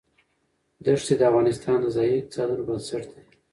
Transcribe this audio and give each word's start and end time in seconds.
ښتې 1.01 1.13
د 1.17 1.21
افغانستان 1.29 1.75
د 1.81 1.85
ځایي 1.95 2.13
اقتصادونو 2.17 2.63
بنسټ 2.69 3.03
دی. 3.11 3.23